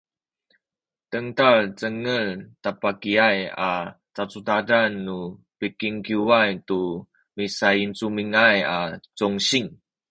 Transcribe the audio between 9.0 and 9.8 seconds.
congsin